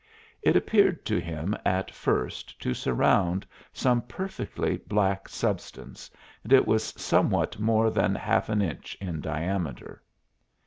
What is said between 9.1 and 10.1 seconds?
diameter.